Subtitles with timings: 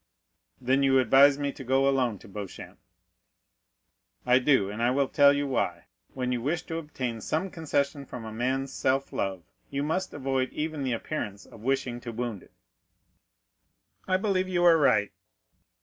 [0.59, 2.79] "Then you advise me to go alone to Beauchamp?"
[4.25, 5.85] "I do, and I will tell you why.
[6.15, 10.51] When you wish to obtain some concession from a man's self love, you must avoid
[10.53, 12.53] even the appearance of wishing to wound it."
[14.07, 15.11] "I believe you are right."